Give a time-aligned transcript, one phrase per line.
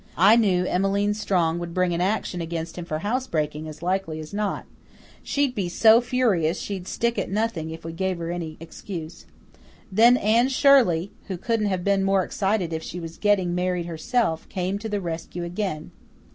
[0.17, 4.33] I knew Emmeline Strong would bring an action against him for housebreaking as likely as
[4.33, 4.65] not.
[5.21, 9.27] She'd be so furious she'd stick at nothing if we gave her any excuse.
[9.91, 14.49] Then Anne Shirley, who couldn't have been more excited if she was getting married herself,
[14.49, 15.91] came to the rescue again.